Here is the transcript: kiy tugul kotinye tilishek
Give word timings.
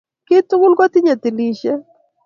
kiy 0.27 0.41
tugul 0.47 0.73
kotinye 0.79 1.13
tilishek 1.21 1.81